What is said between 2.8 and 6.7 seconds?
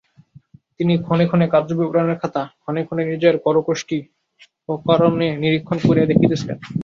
ক্ষণে নিজের করকোষ্ঠী অকারণে নিরীক্ষণ করিয়া দেখিতেছিলেন।